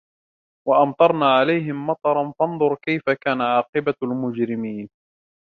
وَأَمْطَرْنَا 0.67 1.27
عَلَيْهِمْ 1.39 1.87
مَطَرًا 1.87 2.33
فَانْظُرْ 2.39 2.75
كَيْفَ 2.85 3.01
كَانَ 3.25 3.41
عَاقِبَةُ 3.41 3.95
الْمُجْرِمِينَ 4.03 4.89